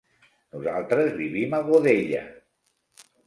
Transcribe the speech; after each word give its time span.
Nosaltres 0.53 1.11
vivim 1.19 1.53
a 1.57 1.61
Godella. 1.69 2.25